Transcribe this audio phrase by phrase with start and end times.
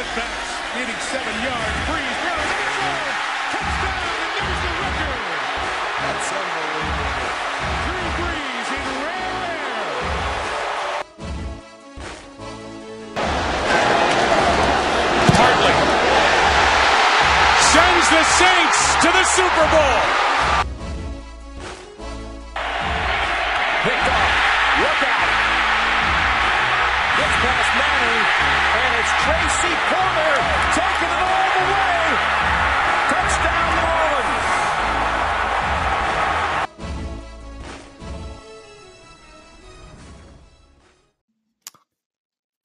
[0.00, 1.76] Needing seven yards.
[1.84, 2.48] Brees throws
[2.80, 3.04] zone.
[3.52, 5.20] Touchdown, and there's the record.
[6.00, 7.28] That's unbelievable.
[7.84, 10.00] Drew Brees in rare air.
[15.36, 15.76] Hartley
[17.60, 20.29] sends the Saints to the Super Bowl.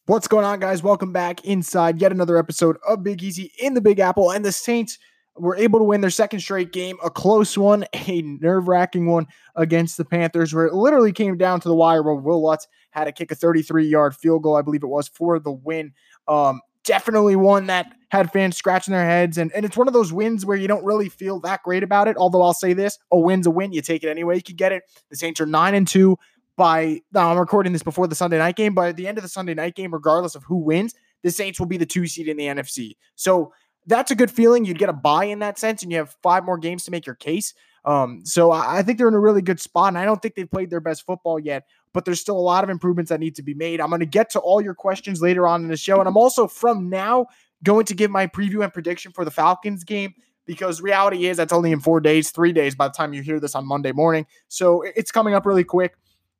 [0.07, 0.83] What's going on, guys?
[0.83, 4.31] Welcome back inside yet another episode of Big Easy in the Big Apple.
[4.31, 4.99] And the Saints
[5.35, 9.25] were able to win their second straight game, a close one, a nerve wracking one
[9.55, 13.05] against the Panthers, where it literally came down to the wire where Wil Lutz had
[13.05, 15.91] to kick a 33 yard field goal, I believe it was, for the win.
[16.27, 19.39] Um, definitely one that had fans scratching their heads.
[19.39, 22.07] And, and it's one of those wins where you don't really feel that great about
[22.07, 22.15] it.
[22.15, 23.73] Although I'll say this a win's a win.
[23.73, 24.35] You take it anyway.
[24.35, 24.83] You can get it.
[25.09, 26.15] The Saints are 9 and 2
[26.57, 29.23] by now I'm recording this before the Sunday night game, but at the end of
[29.23, 32.27] the Sunday night game, regardless of who wins, the Saints will be the two seed
[32.27, 32.95] in the NFC.
[33.15, 33.53] So
[33.87, 34.65] that's a good feeling.
[34.65, 37.05] You'd get a buy in that sense, and you have five more games to make
[37.05, 37.53] your case.
[37.83, 40.35] Um, so I I think they're in a really good spot, and I don't think
[40.35, 43.35] they've played their best football yet, but there's still a lot of improvements that need
[43.35, 43.81] to be made.
[43.81, 46.17] I'm going to get to all your questions later on in the show, and I'm
[46.17, 47.27] also from now
[47.63, 50.13] going to give my preview and prediction for the Falcons game
[50.45, 53.39] because reality is that's only in four days, three days by the time you hear
[53.39, 54.25] this on Monday morning.
[54.47, 55.95] So it's coming up really quick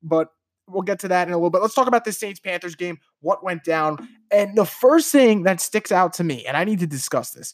[0.06, 0.30] but
[0.68, 1.62] we'll get to that in a little bit.
[1.62, 4.08] Let's talk about this Saints Panthers game, what went down.
[4.32, 7.54] And the first thing that sticks out to me, and I need to discuss this,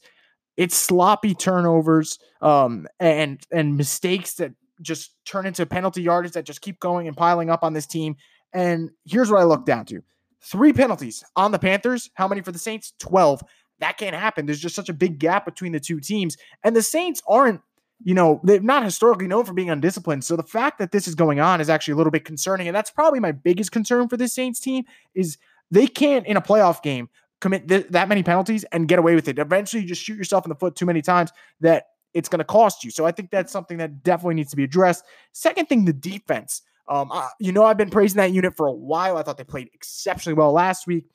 [0.58, 6.62] it's sloppy turnovers um, and and mistakes that just turn into penalty yardage that just
[6.62, 8.16] keep going and piling up on this team.
[8.54, 10.02] And here's what I look down to.
[10.44, 12.10] Three penalties on the Panthers.
[12.16, 12.94] How many for the Saints?
[13.00, 13.42] 12.
[13.80, 14.46] That can't happen.
[14.46, 16.36] There's just such a big gap between the two teams.
[16.64, 17.62] And the Saints aren't
[18.04, 20.24] you know, they're not historically known for being undisciplined.
[20.24, 22.68] So the fact that this is going on is actually a little bit concerning.
[22.68, 25.38] And that's probably my biggest concern for this Saints team is
[25.70, 29.28] they can't in a playoff game commit th- that many penalties and get away with
[29.28, 29.40] it.
[29.40, 32.46] Eventually you just shoot yourself in the foot too many times that it's going to
[32.46, 32.92] cost you.
[32.92, 35.06] So I think that's something that definitely needs to be addressed.
[35.32, 36.62] Second thing, the defense.
[36.88, 39.18] Um, uh, you know, I've been praising that unit for a while.
[39.18, 41.06] I thought they played exceptionally well last week.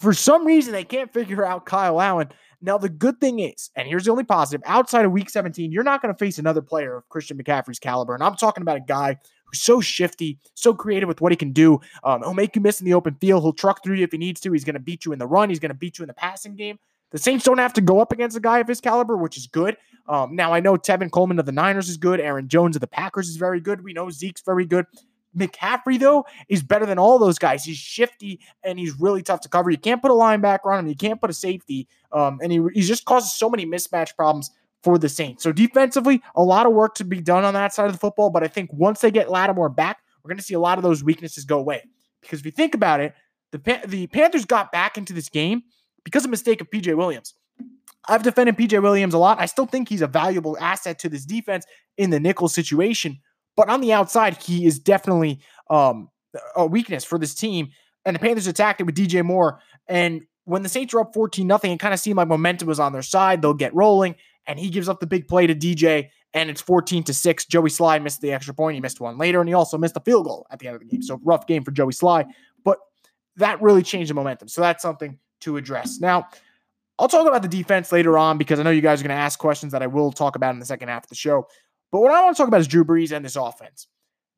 [0.00, 2.28] For some reason, they can't figure out Kyle Allen.
[2.60, 5.84] Now, the good thing is, and here's the only positive outside of week 17, you're
[5.84, 8.14] not going to face another player of Christian McCaffrey's caliber.
[8.14, 11.52] And I'm talking about a guy who's so shifty, so creative with what he can
[11.52, 11.80] do.
[12.02, 13.44] Um, he'll make you miss in the open field.
[13.44, 14.52] He'll truck through you if he needs to.
[14.52, 15.48] He's going to beat you in the run.
[15.48, 16.78] He's going to beat you in the passing game.
[17.10, 19.46] The Saints don't have to go up against a guy of his caliber, which is
[19.46, 19.76] good.
[20.08, 22.20] Um, now, I know Tevin Coleman of the Niners is good.
[22.20, 23.82] Aaron Jones of the Packers is very good.
[23.82, 24.84] We know Zeke's very good.
[25.38, 27.64] McCaffrey, though, is better than all those guys.
[27.64, 29.70] He's shifty and he's really tough to cover.
[29.70, 30.86] You can't put a linebacker on him.
[30.86, 31.88] You can't put a safety.
[32.12, 34.50] Um, and he, he just causes so many mismatch problems
[34.82, 35.42] for the Saints.
[35.42, 38.30] So defensively, a lot of work to be done on that side of the football.
[38.30, 40.84] But I think once they get Lattimore back, we're going to see a lot of
[40.84, 41.82] those weaknesses go away.
[42.22, 43.14] Because if you think about it,
[43.52, 45.62] the, Pa- the Panthers got back into this game
[46.04, 47.34] because of mistake of PJ Williams.
[48.08, 49.40] I've defended PJ Williams a lot.
[49.40, 51.66] I still think he's a valuable asset to this defense
[51.96, 53.18] in the nickel situation.
[53.58, 56.10] But on the outside, he is definitely um,
[56.54, 57.70] a weakness for this team.
[58.04, 59.60] And the Panthers attacked it with DJ Moore.
[59.88, 62.78] And when the Saints are up 14 nothing, it kind of seemed like momentum was
[62.78, 63.42] on their side.
[63.42, 64.14] They'll get rolling.
[64.46, 66.10] And he gives up the big play to DJ.
[66.34, 67.46] And it's 14 to 6.
[67.46, 68.76] Joey Slye missed the extra point.
[68.76, 69.40] He missed one later.
[69.40, 71.02] And he also missed a field goal at the end of the game.
[71.02, 72.26] So rough game for Joey Slye.
[72.64, 72.78] But
[73.38, 74.46] that really changed the momentum.
[74.46, 75.98] So that's something to address.
[75.98, 76.28] Now,
[77.00, 79.20] I'll talk about the defense later on because I know you guys are going to
[79.20, 81.48] ask questions that I will talk about in the second half of the show.
[81.90, 83.86] But what I want to talk about is Drew Brees and this offense.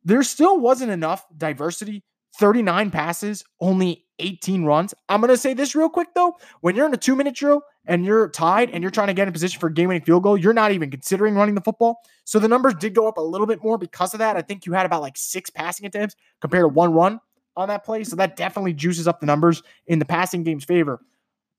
[0.05, 2.05] There still wasn't enough diversity.
[2.39, 4.95] 39 passes, only 18 runs.
[5.09, 6.37] I'm going to say this real quick though.
[6.61, 9.27] When you're in a two minute drill and you're tied and you're trying to get
[9.27, 12.01] in position for a game winning field goal, you're not even considering running the football.
[12.25, 14.37] So the numbers did go up a little bit more because of that.
[14.37, 17.21] I think you had about like six passing attempts compared to one run
[17.57, 18.05] on that play.
[18.05, 21.01] So that definitely juices up the numbers in the passing game's favor.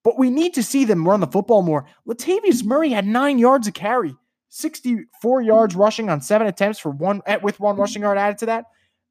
[0.03, 1.85] But we need to see them run the football more.
[2.07, 4.15] Latavius Murray had nine yards of carry.
[4.51, 8.45] 64 yards rushing on seven attempts for one eh, with one rushing yard added to
[8.47, 8.65] that.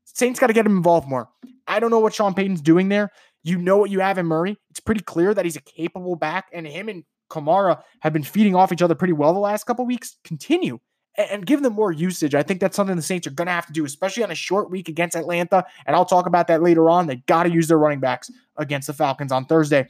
[0.05, 1.31] Saints got to get him involved more.
[1.67, 3.11] I don't know what Sean Payton's doing there.
[3.43, 4.59] You know what you have in Murray.
[4.71, 8.55] It's pretty clear that he's a capable back, and him and Kamara have been feeding
[8.55, 10.19] off each other pretty well the last couple weeks.
[10.25, 10.79] Continue
[11.17, 12.35] and, and give them more usage.
[12.35, 14.35] I think that's something the Saints are going to have to do, especially on a
[14.35, 15.65] short week against Atlanta.
[15.87, 17.07] And I'll talk about that later on.
[17.07, 19.89] They got to use their running backs against the Falcons on Thursday.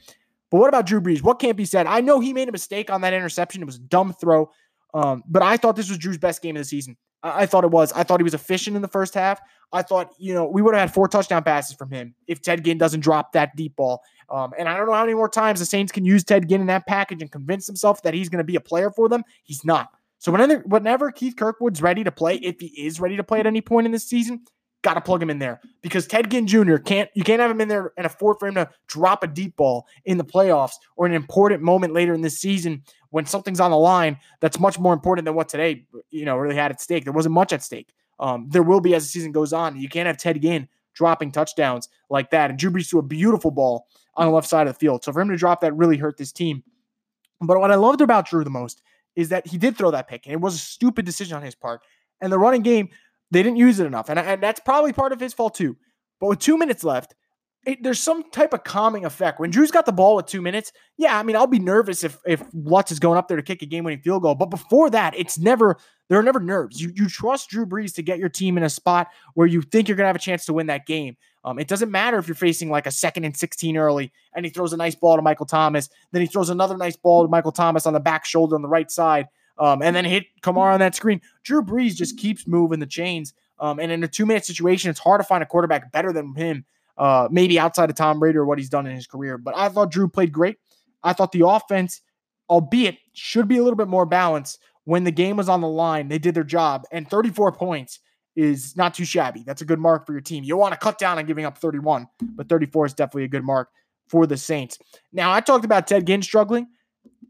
[0.49, 1.21] But what about Drew Brees?
[1.21, 1.87] What can't be said?
[1.87, 3.61] I know he made a mistake on that interception.
[3.61, 4.51] It was a dumb throw.
[4.93, 6.97] Um, but I thought this was Drew's best game of the season.
[7.23, 7.91] I, I thought it was.
[7.93, 9.39] I thought he was efficient in the first half.
[9.71, 12.65] I thought, you know, we would have had four touchdown passes from him if Ted
[12.65, 14.01] Ginn doesn't drop that deep ball.
[14.29, 16.61] Um, and I don't know how many more times the Saints can use Ted Ginn
[16.61, 19.23] in that package and convince himself that he's going to be a player for them.
[19.43, 19.89] He's not.
[20.19, 23.47] So whenever, whenever Keith Kirkwood's ready to play, if he is ready to play at
[23.47, 24.43] any point in this season,
[24.83, 26.77] got to plug him in there because Ted Ginn Jr.
[26.77, 29.55] can't you can't have him in there and afford for him to drop a deep
[29.55, 33.71] ball in the playoffs or an important moment later in this season when something's on
[33.71, 37.03] the line that's much more important than what today you know really had at stake.
[37.03, 37.93] There wasn't much at stake.
[38.19, 39.79] Um, there will be as the season goes on.
[39.79, 42.49] You can't have Ted Ginn dropping touchdowns like that.
[42.49, 45.03] And Drew Brees threw a beautiful ball on the left side of the field.
[45.03, 46.63] So for him to drop that really hurt this team.
[47.39, 48.83] But what I loved about Drew the most
[49.15, 51.55] is that he did throw that pick, and it was a stupid decision on his
[51.55, 51.81] part.
[52.21, 52.89] And the running game
[53.31, 54.09] they didn't use it enough.
[54.09, 55.77] And, and that's probably part of his fault too.
[56.19, 57.15] But with two minutes left,
[57.65, 59.39] it, there's some type of calming effect.
[59.39, 62.17] When Drew's got the ball with two minutes, yeah, I mean, I'll be nervous if
[62.25, 64.35] if Lutz is going up there to kick a game-winning field goal.
[64.35, 65.77] But before that, it's never
[66.09, 66.81] there are never nerves.
[66.81, 69.87] You you trust Drew Brees to get your team in a spot where you think
[69.87, 71.17] you're gonna have a chance to win that game.
[71.43, 74.51] Um, it doesn't matter if you're facing like a second and 16 early and he
[74.51, 77.51] throws a nice ball to Michael Thomas, then he throws another nice ball to Michael
[77.51, 79.27] Thomas on the back shoulder on the right side,
[79.61, 81.21] um, and then hit Kamara on that screen.
[81.43, 83.33] Drew Brees just keeps moving the chains.
[83.59, 86.33] Um, and in a two minute situation, it's hard to find a quarterback better than
[86.33, 86.65] him,
[86.97, 89.37] uh, maybe outside of Tom Brady or what he's done in his career.
[89.37, 90.57] But I thought Drew played great.
[91.03, 92.01] I thought the offense,
[92.49, 96.07] albeit should be a little bit more balanced when the game was on the line.
[96.07, 97.99] They did their job, and 34 points
[98.35, 99.43] is not too shabby.
[99.45, 100.43] That's a good mark for your team.
[100.43, 103.43] You want to cut down on giving up 31, but 34 is definitely a good
[103.43, 103.69] mark
[104.07, 104.79] for the Saints.
[105.13, 106.67] Now, I talked about Ted Ginn struggling.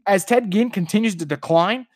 [0.06, 1.86] As Ted Ginn continues to decline,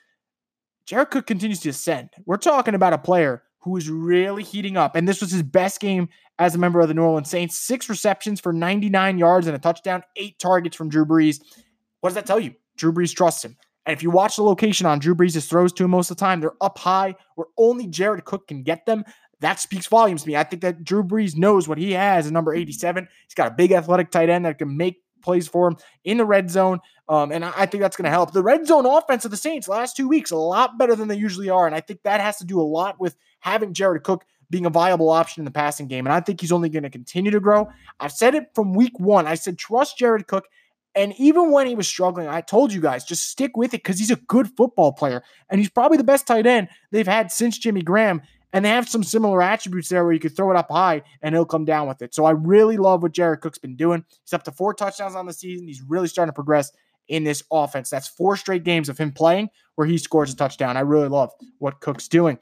[0.86, 2.10] Jared Cook continues to ascend.
[2.26, 4.94] We're talking about a player who is really heating up.
[4.94, 7.58] And this was his best game as a member of the New Orleans Saints.
[7.58, 11.40] Six receptions for 99 yards and a touchdown, eight targets from Drew Brees.
[12.00, 12.54] What does that tell you?
[12.76, 13.56] Drew Brees trusts him.
[13.84, 16.20] And if you watch the location on Drew Brees' throws to him most of the
[16.20, 19.04] time, they're up high where only Jared Cook can get them.
[19.40, 20.36] That speaks volumes to me.
[20.36, 23.08] I think that Drew Brees knows what he has at number 87.
[23.26, 26.24] He's got a big athletic tight end that can make plays for him in the
[26.24, 26.80] red zone.
[27.08, 28.32] Um, and I, I think that's going to help.
[28.32, 31.16] The red zone offense of the Saints last two weeks, a lot better than they
[31.16, 31.66] usually are.
[31.66, 34.70] And I think that has to do a lot with having Jared Cook being a
[34.70, 36.06] viable option in the passing game.
[36.06, 37.68] And I think he's only going to continue to grow.
[37.98, 39.26] I've said it from week one.
[39.26, 40.46] I said, trust Jared Cook.
[40.94, 43.98] And even when he was struggling, I told you guys, just stick with it because
[43.98, 45.22] he's a good football player.
[45.50, 48.22] And he's probably the best tight end they've had since Jimmy Graham.
[48.52, 51.34] And they have some similar attributes there where you could throw it up high and
[51.34, 52.14] he'll come down with it.
[52.14, 54.04] So I really love what Jared Cook's been doing.
[54.22, 55.66] He's up to four touchdowns on the season.
[55.66, 56.72] He's really starting to progress
[57.08, 57.90] in this offense.
[57.90, 60.76] That's four straight games of him playing where he scores a touchdown.
[60.76, 62.38] I really love what Cook's doing.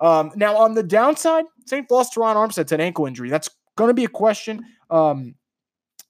[0.00, 1.90] Um, now, on the downside, St.
[1.90, 3.30] lost Terron Armstead to an ankle injury.
[3.30, 5.34] That's going to be a question um,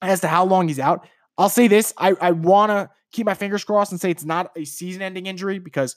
[0.03, 1.07] as to how long he's out.
[1.37, 4.51] I'll say this I, I want to keep my fingers crossed and say it's not
[4.57, 5.97] a season ending injury because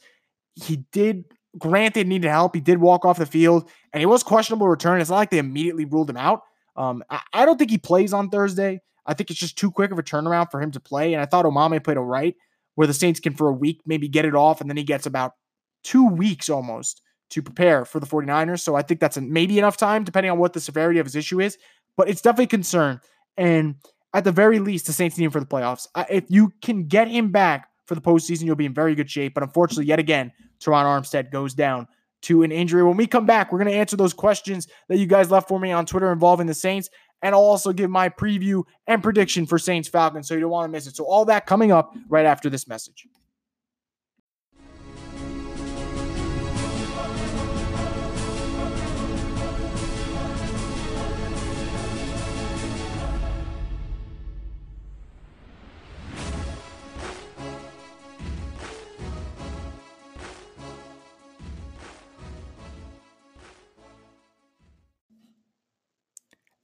[0.55, 1.25] he did,
[1.57, 2.55] granted, needed help.
[2.55, 5.01] He did walk off the field and he was questionable return.
[5.01, 6.41] It's not like they immediately ruled him out.
[6.75, 8.81] Um, I, I don't think he plays on Thursday.
[9.05, 11.13] I think it's just too quick of a turnaround for him to play.
[11.13, 12.35] And I thought Omame played all right,
[12.75, 15.05] where the Saints can for a week maybe get it off, and then he gets
[15.05, 15.33] about
[15.83, 17.01] two weeks almost
[17.31, 18.59] to prepare for the 49ers.
[18.59, 21.15] So I think that's a, maybe enough time, depending on what the severity of his
[21.15, 21.57] issue is.
[21.97, 23.01] But it's definitely a concern.
[23.37, 23.75] And
[24.13, 25.87] at the very least, the Saints need him for the playoffs.
[26.09, 29.33] If you can get him back for the postseason, you'll be in very good shape.
[29.33, 31.87] But unfortunately, yet again, Terron Armstead goes down
[32.23, 32.83] to an injury.
[32.83, 35.59] When we come back, we're going to answer those questions that you guys left for
[35.59, 36.89] me on Twitter involving the Saints.
[37.23, 40.27] And I'll also give my preview and prediction for Saints Falcons.
[40.27, 40.95] So you don't want to miss it.
[40.95, 43.07] So all that coming up right after this message.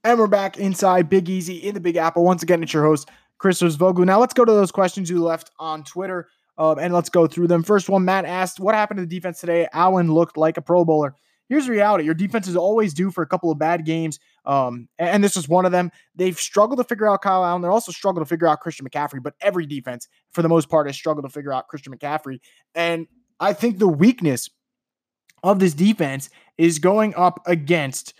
[0.07, 2.23] And we're back inside Big Easy in the Big Apple.
[2.23, 3.09] Once again, it's your host,
[3.39, 4.05] Chris Vogel.
[4.05, 7.47] Now let's go to those questions you left on Twitter um, and let's go through
[7.47, 7.61] them.
[7.61, 9.67] First one, Matt asked, What happened to the defense today?
[9.73, 11.13] Allen looked like a Pro Bowler.
[11.49, 14.17] Here's the reality your defense is always due for a couple of bad games.
[14.45, 15.91] Um, and this is one of them.
[16.15, 17.61] They've struggled to figure out Kyle Allen.
[17.61, 20.87] They're also struggled to figure out Christian McCaffrey, but every defense, for the most part,
[20.87, 22.39] has struggled to figure out Christian McCaffrey.
[22.73, 23.07] And
[23.41, 24.49] I think the weakness
[25.43, 28.13] of this defense is going up against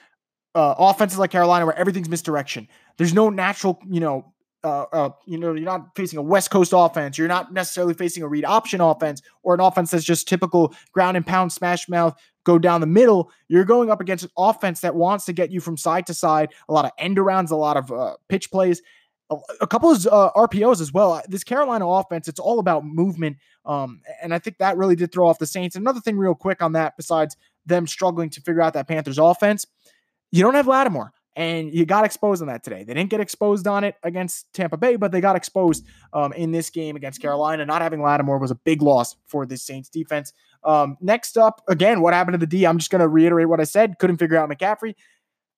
[0.57, 2.67] uh, offenses like Carolina where everything's misdirection.
[2.97, 4.33] There's no natural, you know,
[4.63, 7.15] uh, uh, you know, you're not facing a West Coast offense.
[7.15, 11.15] You're not necessarily facing a read option offense or an offense that's just typical ground
[11.15, 13.31] and pound, smash mouth, go down the middle.
[13.47, 16.51] You're going up against an offense that wants to get you from side to side,
[16.67, 18.81] a lot of end arounds, a lot of uh, pitch plays,
[19.29, 21.21] a, a couple of uh, RPOs as well.
[21.27, 23.37] This Carolina offense, it's all about movement.
[23.63, 25.75] Um, and I think that really did throw off the Saints.
[25.75, 27.37] Another thing, real quick on that, besides
[27.67, 29.67] them struggling to figure out that Panthers offense.
[30.31, 32.83] You don't have Lattimore and you got exposed on that today.
[32.83, 36.51] They didn't get exposed on it against Tampa Bay, but they got exposed um, in
[36.51, 37.63] this game against Carolina.
[37.63, 40.33] Not having Lattimore was a big loss for this Saints defense.
[40.63, 42.65] Um, next up, again, what happened to the D?
[42.65, 43.99] I'm just going to reiterate what I said.
[43.99, 44.95] Couldn't figure out McCaffrey.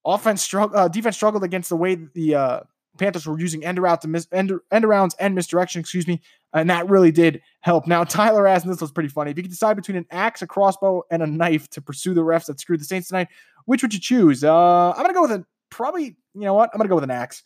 [0.06, 2.60] Offense struggle, uh, defense struggled against the way the uh,
[2.98, 6.22] Panthers were using end mis- end, end arounds and misdirection, excuse me,
[6.54, 7.88] and that really did help.
[7.88, 9.32] Now, Tyler asked, and this was pretty funny.
[9.32, 12.22] If you could decide between an axe, a crossbow, and a knife to pursue the
[12.22, 13.30] refs that screwed the Saints tonight,
[13.70, 14.44] which would you choose?
[14.44, 16.18] Uh, I'm gonna go with a probably.
[16.34, 16.72] You know what?
[16.74, 17.44] I'm gonna go with an axe.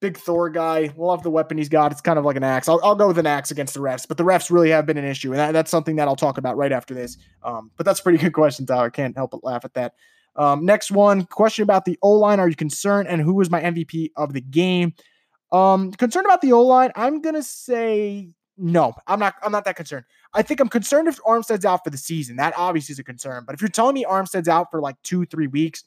[0.00, 0.94] Big Thor guy.
[0.96, 1.90] Love the weapon he's got.
[1.90, 2.68] It's kind of like an axe.
[2.68, 4.96] I'll, I'll go with an axe against the refs, but the refs really have been
[4.96, 7.18] an issue, and that, that's something that I'll talk about right after this.
[7.42, 8.86] Um, but that's a pretty good question, Tyler.
[8.86, 9.94] I can't help but laugh at that.
[10.36, 12.38] Um, next one question about the O line.
[12.38, 13.08] Are you concerned?
[13.08, 14.94] And who was my MVP of the game?
[15.50, 16.92] Um, concerned about the O line.
[16.94, 18.30] I'm gonna say
[18.60, 18.94] no.
[19.06, 19.34] I'm not.
[19.42, 20.04] I'm not that concerned.
[20.34, 22.36] I think I'm concerned if Armstead's out for the season.
[22.36, 23.44] That obviously is a concern.
[23.46, 25.84] But if you're telling me Armstead's out for like two, three weeks,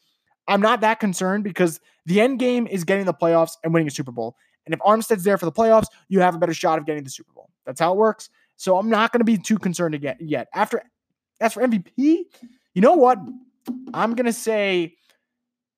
[0.48, 3.92] I'm not that concerned because the end game is getting the playoffs and winning a
[3.92, 4.36] Super Bowl.
[4.66, 7.10] And if Armstead's there for the playoffs, you have a better shot of getting the
[7.10, 7.50] Super Bowl.
[7.66, 8.30] That's how it works.
[8.56, 10.48] So I'm not going to be too concerned again yet.
[10.54, 10.84] After
[11.40, 12.26] as for MVP,
[12.74, 13.20] you know what?
[13.94, 14.96] I'm gonna say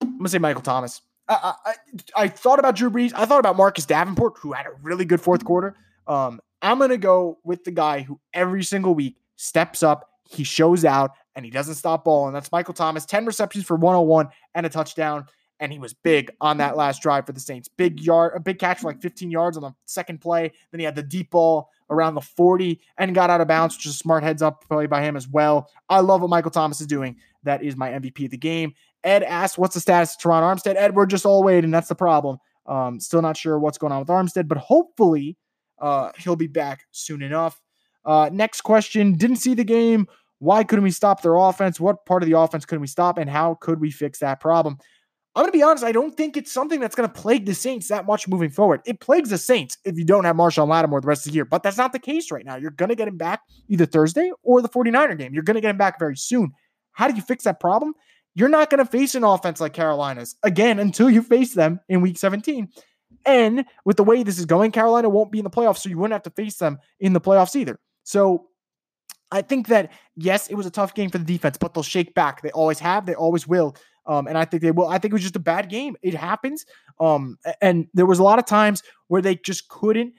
[0.01, 1.01] I'm gonna say Michael Thomas.
[1.27, 1.73] I, I,
[2.15, 3.11] I thought about Drew Brees.
[3.15, 5.75] I thought about Marcus Davenport, who had a really good fourth quarter.
[6.07, 10.83] Um, I'm gonna go with the guy who every single week steps up, he shows
[10.83, 12.33] out, and he doesn't stop balling.
[12.33, 13.05] That's Michael Thomas.
[13.05, 15.25] 10 receptions for 101 and a touchdown.
[15.59, 17.67] And he was big on that last drive for the Saints.
[17.67, 20.51] Big yard, a big catch for like 15 yards on the second play.
[20.71, 23.85] Then he had the deep ball around the 40 and got out of bounds, which
[23.85, 25.69] is a smart heads up play by him as well.
[25.87, 27.17] I love what Michael Thomas is doing.
[27.43, 28.73] That is my MVP of the game.
[29.03, 30.77] Ed asked, What's the status of Terron Armstead?
[30.77, 31.69] Ed, we're just all waiting.
[31.69, 32.39] That's the problem.
[32.65, 35.37] Um, still not sure what's going on with Armstead, but hopefully
[35.79, 37.61] uh, he'll be back soon enough.
[38.05, 40.07] Uh, next question Didn't see the game.
[40.39, 41.79] Why couldn't we stop their offense?
[41.79, 43.17] What part of the offense couldn't we stop?
[43.17, 44.77] And how could we fix that problem?
[45.35, 47.53] I'm going to be honest, I don't think it's something that's going to plague the
[47.53, 48.81] Saints that much moving forward.
[48.85, 51.43] It plagues the Saints if you don't have Marshon Lattimore the rest of the year,
[51.43, 52.55] but that's not the case right now.
[52.55, 55.33] You're going to get him back either Thursday or the 49er game.
[55.33, 56.53] You're going to get him back very soon.
[56.93, 57.93] How do you fix that problem?
[58.33, 61.99] You're not going to face an offense like Carolina's again until you face them in
[61.99, 62.69] week 17.
[63.25, 65.97] And with the way this is going, Carolina won't be in the playoffs, so you
[65.97, 67.79] wouldn't have to face them in the playoffs either.
[68.03, 68.47] So
[69.31, 72.13] I think that, yes, it was a tough game for the defense, but they'll shake
[72.13, 72.41] back.
[72.41, 73.75] They always have, they always will.
[74.05, 74.87] Um, and I think they will.
[74.87, 75.95] I think it was just a bad game.
[76.03, 76.65] It happens.
[76.99, 80.13] Um, and there was a lot of times where they just couldn't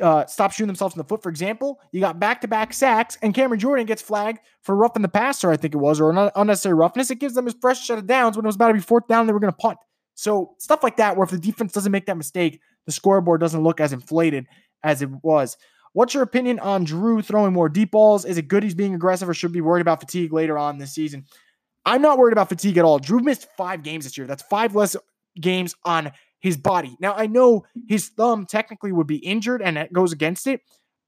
[0.00, 1.22] uh, stop shooting themselves in the foot.
[1.22, 5.02] For example, you got back to back sacks, and Cameron Jordan gets flagged for roughing
[5.02, 7.10] the passer, I think it was, or unnecessary roughness.
[7.10, 9.08] It gives them his fresh set of downs when it was about to be fourth
[9.08, 9.78] down, they were going to punt.
[10.20, 13.62] So stuff like that, where if the defense doesn't make that mistake, the scoreboard doesn't
[13.62, 14.46] look as inflated
[14.84, 15.56] as it was.
[15.94, 18.26] What's your opinion on Drew throwing more deep balls?
[18.26, 20.92] Is it good he's being aggressive or should be worried about fatigue later on this
[20.92, 21.24] season?
[21.86, 22.98] I'm not worried about fatigue at all.
[22.98, 24.26] Drew missed five games this year.
[24.26, 24.94] That's five less
[25.40, 26.98] games on his body.
[27.00, 30.60] Now, I know his thumb technically would be injured and it goes against it.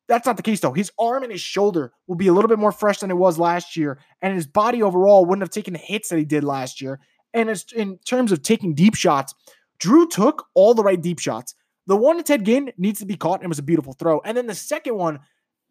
[0.08, 0.72] That's not the case, though.
[0.72, 3.38] His arm and his shoulder will be a little bit more fresh than it was
[3.38, 3.98] last year.
[4.22, 6.98] And his body overall wouldn't have taken the hits that he did last year.
[7.34, 9.34] And as in terms of taking deep shots,
[9.78, 11.54] Drew took all the right deep shots.
[11.86, 14.20] The one to Ted Ginn needs to be caught and was a beautiful throw.
[14.24, 15.20] And then the second one,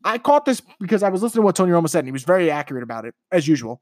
[0.03, 2.24] I caught this because I was listening to what Tony Romo said, and he was
[2.24, 3.82] very accurate about it, as usual.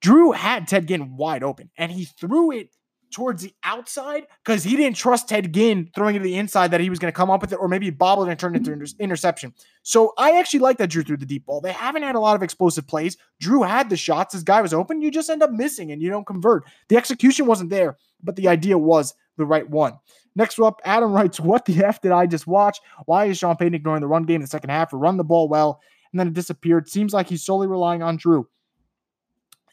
[0.00, 2.68] Drew had Ted Ginn wide open, and he threw it
[3.14, 6.80] towards the outside because he didn't trust Ted Ginn throwing it to the inside that
[6.80, 8.58] he was going to come up with it, or maybe bobble it and turn it
[8.58, 9.54] into inter- interception.
[9.82, 11.60] So I actually like that Drew threw the deep ball.
[11.60, 13.16] They haven't had a lot of explosive plays.
[13.40, 14.34] Drew had the shots.
[14.34, 15.00] This guy was open.
[15.00, 16.64] You just end up missing and you don't convert.
[16.88, 19.98] The execution wasn't there, but the idea was the right one.
[20.36, 22.80] Next up, Adam writes, What the F did I just watch?
[23.06, 25.24] Why is Sean Payton ignoring the run game in the second half or run the
[25.24, 25.80] ball well?
[26.12, 26.88] And then it disappeared.
[26.88, 28.48] Seems like he's solely relying on Drew.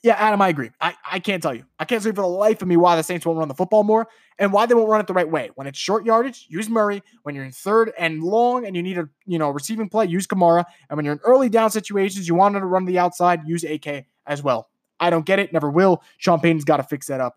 [0.04, 0.72] Yeah, Adam, I agree.
[0.82, 1.64] I, I can't tell you.
[1.78, 3.84] I can't say for the life of me why the Saints won't run the football
[3.84, 4.08] more
[4.40, 5.52] and why they won't run it the right way.
[5.54, 7.04] When it's short yardage, use Murray.
[7.22, 10.26] When you're in third and long and you need a you know receiving play, use
[10.26, 10.66] Kamara.
[10.90, 14.06] And when you're in early down situations, you want to run the outside, use AK
[14.26, 14.70] as well.
[15.00, 16.02] I don't get it, never will.
[16.18, 17.36] Sean Payton's got to fix that up.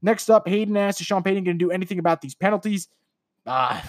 [0.00, 2.88] Next up, Hayden asks, is Sean Payton going to do anything about these penalties?
[3.44, 3.80] Uh,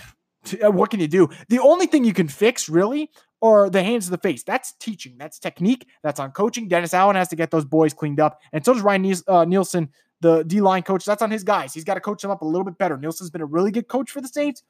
[0.62, 1.30] what can you do?
[1.50, 3.12] The only thing you can fix, really,
[3.42, 4.44] are the hands of the face.
[4.44, 5.16] That's teaching.
[5.18, 5.88] That's technique.
[6.04, 6.68] That's on coaching.
[6.68, 8.42] Dennis Allen has to get those boys cleaned up.
[8.52, 9.90] And so does Ryan uh, Nielsen,
[10.22, 11.06] the D line coach.
[11.06, 11.74] That's on his guys.
[11.74, 12.98] He's got to coach them up a little bit better.
[12.98, 14.64] Nielsen's been a really good coach for the Saints.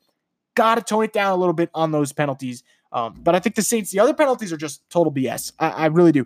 [0.56, 2.64] Got to tone it down a little bit on those penalties.
[2.92, 5.54] Um, but I think the Saints, the other penalties are just total BS.
[5.60, 6.26] I, I really do.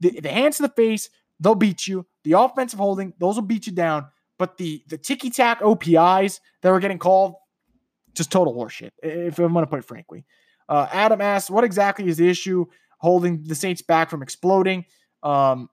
[0.00, 2.06] The, the hands to the face, they'll beat you.
[2.24, 4.06] The offensive holding, those will beat you down.
[4.38, 7.34] But the the ticky tack OPIs that were getting called,
[8.14, 8.90] just total horseshit.
[9.02, 10.24] If I'm going to put it frankly.
[10.68, 12.64] Uh, Adam asks, what exactly is the issue
[12.98, 14.84] holding the Saints back from exploding?
[15.22, 15.68] Um,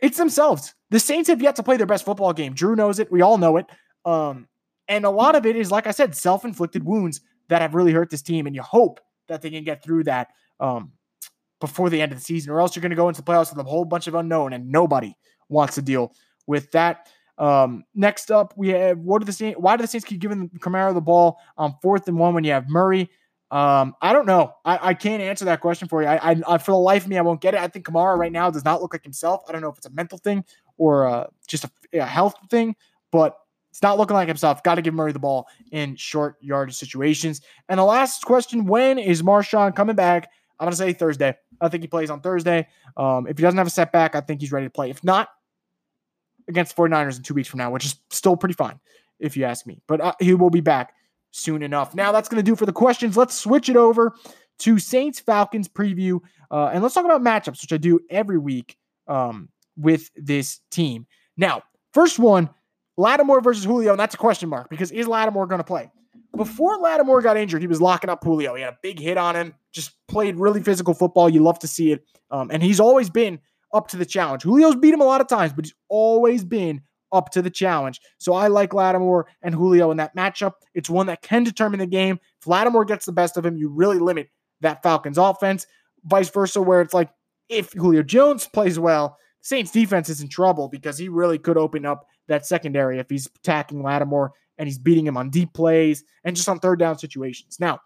[0.00, 0.74] It's themselves.
[0.90, 2.54] The Saints have yet to play their best football game.
[2.54, 3.10] Drew knows it.
[3.10, 3.66] We all know it.
[4.04, 4.46] Um,
[4.88, 7.92] and a lot of it is, like I said, self inflicted wounds that have really
[7.92, 8.46] hurt this team.
[8.46, 10.28] And you hope that they can get through that
[10.60, 10.92] um,
[11.60, 13.50] before the end of the season, or else you're going to go into the playoffs
[13.50, 15.16] with a whole bunch of unknown, and nobody
[15.48, 16.12] wants to deal
[16.46, 17.08] with that.
[17.38, 19.58] Um, next up, we have what are the Saints?
[19.58, 22.52] Why do the Saints keep giving Kamara the ball on fourth and one when you
[22.52, 23.10] have Murray?
[23.50, 24.54] Um, I don't know.
[24.64, 26.08] I, I can't answer that question for you.
[26.08, 27.60] I, I, I, for the life of me, I won't get it.
[27.60, 29.42] I think Kamara right now does not look like himself.
[29.48, 30.44] I don't know if it's a mental thing
[30.78, 32.74] or uh, just a, a health thing,
[33.12, 33.36] but
[33.70, 34.62] it's not looking like himself.
[34.62, 37.42] Got to give Murray the ball in short yardage situations.
[37.68, 40.30] And the last question: When is Marshon coming back?
[40.58, 41.36] I'm gonna say Thursday.
[41.60, 42.66] I think he plays on Thursday.
[42.96, 44.88] Um, if he doesn't have a setback, I think he's ready to play.
[44.88, 45.28] If not,
[46.48, 48.78] against 49ers in two weeks from now, which is still pretty fine,
[49.18, 49.80] if you ask me.
[49.86, 50.94] But uh, he will be back
[51.30, 51.94] soon enough.
[51.94, 53.16] Now, that's going to do for the questions.
[53.16, 54.14] Let's switch it over
[54.60, 56.20] to Saints Falcons preview.
[56.50, 58.76] Uh, and let's talk about matchups, which I do every week
[59.06, 61.06] um, with this team.
[61.36, 61.62] Now,
[61.92, 62.50] first one
[62.96, 65.90] Lattimore versus Julio, and that's a question mark because is Lattimore going to play?
[66.34, 68.54] Before Lattimore got injured, he was locking up Julio.
[68.54, 71.28] He had a big hit on him, just played really physical football.
[71.28, 72.04] You love to see it.
[72.30, 73.38] Um, and he's always been
[73.72, 74.42] up to the challenge.
[74.42, 76.82] Julio's beat him a lot of times, but he's always been
[77.12, 78.00] up to the challenge.
[78.18, 80.52] So I like Lattimore and Julio in that matchup.
[80.74, 82.18] It's one that can determine the game.
[82.40, 84.28] If Lattimore gets the best of him, you really limit
[84.60, 85.66] that Falcons offense.
[86.04, 87.10] Vice versa, where it's like
[87.48, 91.86] if Julio Jones plays well, Saints defense is in trouble because he really could open
[91.86, 96.34] up that secondary if he's attacking Lattimore and he's beating him on deep plays and
[96.34, 97.58] just on third down situations.
[97.60, 97.80] Now,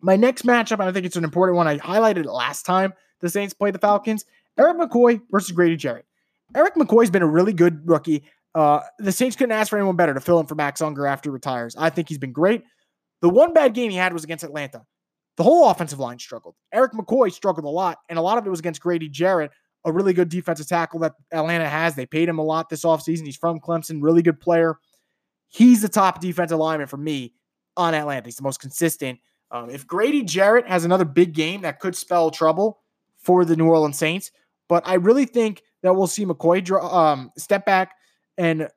[0.00, 1.68] my next matchup, and I think it's an important one.
[1.68, 4.24] I highlighted it last time the Saints played the Falcons.
[4.58, 6.06] Erik McCoy versus Grady Jarrett.
[6.54, 8.24] Erik McCoy's been a really good rookie.
[8.54, 11.30] Uh, the Saints couldn't ask for anyone better to fill in for Max Unger after
[11.30, 11.74] he retires.
[11.78, 12.62] I think he's been great.
[13.22, 14.82] The one bad game he had was against Atlanta.
[15.36, 16.54] The whole offensive line struggled.
[16.72, 19.50] Erik McCoy struggled a lot, and a lot of it was against Grady Jarrett,
[19.84, 21.94] a really good defensive tackle that Atlanta has.
[21.94, 23.24] They paid him a lot this offseason.
[23.24, 24.76] He's from Clemson, really good player.
[25.48, 27.32] He's the top defensive lineman for me
[27.76, 28.26] on Atlanta.
[28.26, 29.18] He's the most consistent.
[29.50, 32.80] Um, if Grady Jarrett has another big game that could spell trouble
[33.18, 34.30] for the New Orleans Saints,
[34.72, 37.92] but I really think that we'll see McCoy um, step back
[38.38, 38.68] and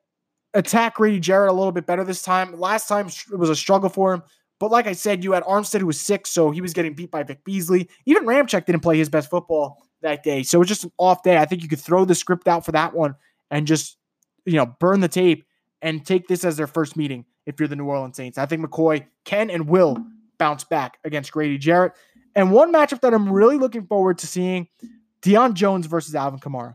[0.52, 2.60] attack Grady Jarrett a little bit better this time.
[2.60, 4.22] Last time it was a struggle for him.
[4.60, 7.10] But like I said, you had Armstead who was sick, so he was getting beat
[7.10, 7.88] by Vic Beasley.
[8.04, 10.42] Even Ramczyk didn't play his best football that day.
[10.42, 11.38] So it was just an off day.
[11.38, 13.14] I think you could throw the script out for that one
[13.50, 13.96] and just,
[14.44, 15.46] you know, burn the tape
[15.80, 18.36] and take this as their first meeting if you're the New Orleans Saints.
[18.36, 19.96] I think McCoy can and will
[20.36, 21.94] bounce back against Grady Jarrett.
[22.34, 24.68] And one matchup that I'm really looking forward to seeing
[25.26, 26.74] Deion Jones versus Alvin Kamara.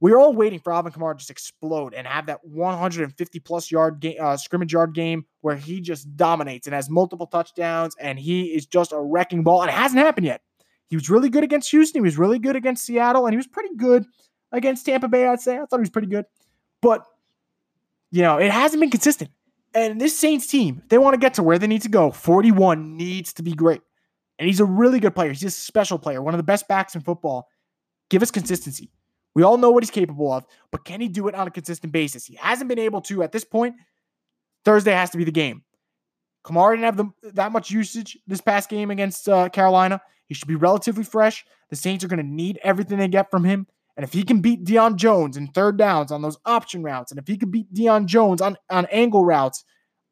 [0.00, 3.70] We are all waiting for Alvin Kamara to just explode and have that 150 plus
[3.70, 8.18] yard game, uh, scrimmage yard game where he just dominates and has multiple touchdowns and
[8.18, 9.60] he is just a wrecking ball.
[9.60, 10.40] And it hasn't happened yet.
[10.88, 12.00] He was really good against Houston.
[12.00, 14.04] He was really good against Seattle, and he was pretty good
[14.50, 15.26] against Tampa Bay.
[15.26, 16.26] I'd say I thought he was pretty good,
[16.82, 17.02] but
[18.10, 19.30] you know it hasn't been consistent.
[19.74, 22.10] And this Saints team, they want to get to where they need to go.
[22.10, 23.80] 41 needs to be great.
[24.38, 25.30] And he's a really good player.
[25.30, 27.48] He's a special player, one of the best backs in football.
[28.10, 28.90] Give us consistency.
[29.34, 31.92] We all know what he's capable of, but can he do it on a consistent
[31.92, 32.26] basis?
[32.26, 33.76] He hasn't been able to at this point.
[34.64, 35.62] Thursday has to be the game.
[36.44, 40.00] Kamara didn't have the, that much usage this past game against uh, Carolina.
[40.26, 41.44] He should be relatively fresh.
[41.70, 43.66] The Saints are going to need everything they get from him.
[43.96, 47.18] And if he can beat Deion Jones in third downs on those option routes, and
[47.18, 49.64] if he can beat Deion Jones on, on angle routes,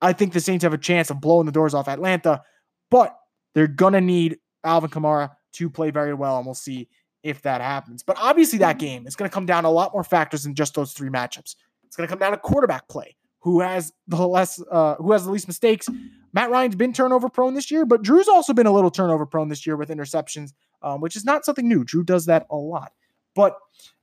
[0.02, 2.42] I think the Saints have a chance of blowing the doors off Atlanta.
[2.90, 3.16] But
[3.54, 6.88] they're going to need Alvin Kamara to play very well, and we'll see
[7.22, 8.02] if that happens.
[8.02, 10.54] But obviously, that game is going to come down to a lot more factors than
[10.54, 11.56] just those three matchups.
[11.84, 13.16] It's going to come down to quarterback play.
[13.40, 14.62] Who has the less?
[14.70, 15.88] Uh, who has the least mistakes?
[16.32, 19.48] Matt Ryan's been turnover prone this year, but Drew's also been a little turnover prone
[19.48, 21.82] this year with interceptions, um, which is not something new.
[21.82, 22.92] Drew does that a lot,
[23.34, 23.56] but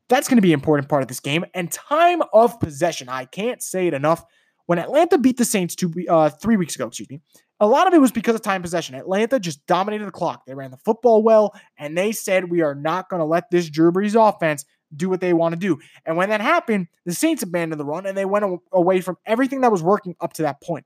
[0.09, 1.45] that's going to be an important part of this game.
[1.53, 4.23] And time of possession, I can't say it enough.
[4.65, 7.21] When Atlanta beat the Saints two, uh, three weeks ago, excuse me,
[7.59, 8.95] a lot of it was because of time possession.
[8.95, 10.45] Atlanta just dominated the clock.
[10.45, 13.69] They ran the football well, and they said, We are not going to let this
[13.69, 14.65] Drew Brees offense
[14.95, 15.79] do what they want to do.
[16.05, 19.61] And when that happened, the Saints abandoned the run and they went away from everything
[19.61, 20.85] that was working up to that point.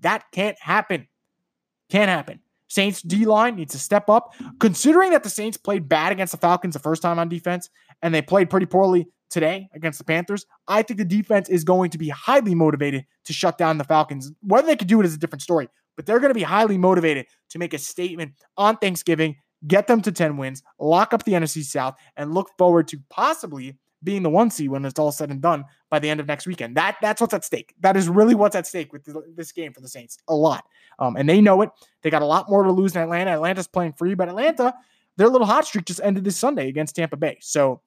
[0.00, 1.08] That can't happen.
[1.90, 2.40] Can't happen.
[2.68, 4.34] Saints D line needs to step up.
[4.58, 7.70] Considering that the Saints played bad against the Falcons the first time on defense
[8.02, 11.90] and they played pretty poorly today against the Panthers, I think the defense is going
[11.90, 14.32] to be highly motivated to shut down the Falcons.
[14.40, 16.78] Whether they could do it is a different story, but they're going to be highly
[16.78, 21.32] motivated to make a statement on Thanksgiving, get them to 10 wins, lock up the
[21.32, 25.30] NFC South, and look forward to possibly being the one seed when it's all said
[25.30, 26.76] and done by the end of next weekend.
[26.76, 27.74] That that's what's at stake.
[27.80, 30.18] That is really what's at stake with this game for the Saints.
[30.28, 30.64] A lot,
[30.98, 31.70] um, and they know it.
[32.02, 33.32] They got a lot more to lose than Atlanta.
[33.32, 34.74] Atlanta's playing free, but Atlanta,
[35.16, 37.38] their little hot streak just ended this Sunday against Tampa Bay.
[37.40, 37.80] So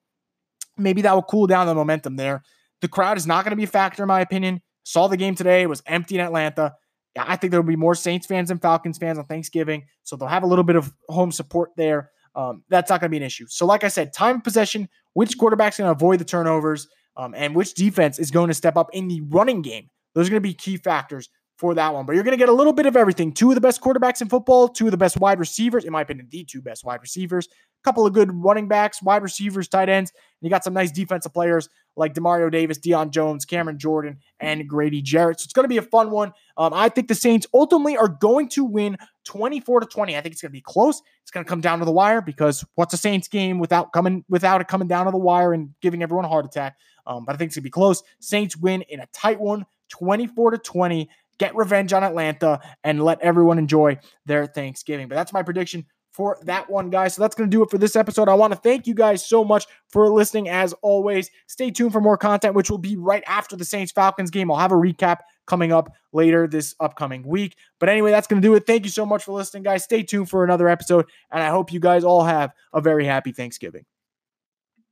[0.76, 2.42] maybe that will cool down the momentum there.
[2.80, 4.62] The crowd is not going to be a factor, in my opinion.
[4.84, 6.74] Saw the game today, it was empty in Atlanta.
[7.18, 9.84] I think there will be more Saints fans than Falcons fans on Thanksgiving.
[10.04, 12.10] So they'll have a little bit of home support there.
[12.34, 13.46] Um, that's not going to be an issue.
[13.48, 17.56] So, like I said, time possession, which quarterback's going to avoid the turnovers, um, and
[17.56, 19.90] which defense is going to step up in the running game.
[20.14, 21.28] Those are going to be key factors
[21.60, 22.06] for that one.
[22.06, 23.32] But you're going to get a little bit of everything.
[23.32, 26.00] Two of the best quarterbacks in football, two of the best wide receivers, in my
[26.00, 29.90] opinion, the two best wide receivers, a couple of good running backs, wide receivers, tight
[29.90, 30.10] ends.
[30.10, 34.66] And you got some nice defensive players like Demario Davis, Deion Jones, Cameron Jordan, and
[34.66, 35.38] Grady Jarrett.
[35.38, 36.32] So it's going to be a fun one.
[36.56, 40.16] Um, I think the Saints ultimately are going to win 24 to 20.
[40.16, 41.02] I think it's going to be close.
[41.20, 44.24] It's going to come down to the wire because what's a Saints game without coming
[44.30, 46.76] without it coming down to the wire and giving everyone a heart attack?
[47.06, 48.02] Um, but I think it's going to be close.
[48.18, 53.20] Saints win in a tight one, 24 to 20 get revenge on Atlanta and let
[53.22, 55.08] everyone enjoy their Thanksgiving.
[55.08, 57.14] But that's my prediction for that one, guys.
[57.14, 58.28] So that's going to do it for this episode.
[58.28, 60.50] I want to thank you guys so much for listening.
[60.50, 64.30] As always, stay tuned for more content, which will be right after the Saints Falcons
[64.30, 64.50] game.
[64.50, 67.56] I'll have a recap coming up later this upcoming week.
[67.78, 68.66] But anyway, that's going to do it.
[68.66, 69.82] Thank you so much for listening, guys.
[69.84, 73.32] Stay tuned for another episode, and I hope you guys all have a very happy
[73.32, 73.86] Thanksgiving.